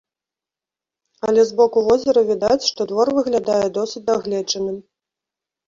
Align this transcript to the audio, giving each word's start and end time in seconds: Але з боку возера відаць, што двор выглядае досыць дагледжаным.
Але 1.27 1.41
з 1.49 1.57
боку 1.59 1.83
возера 1.89 2.21
відаць, 2.31 2.67
што 2.71 2.89
двор 2.95 3.07
выглядае 3.21 3.61
досыць 3.79 4.05
дагледжаным. 4.11 4.85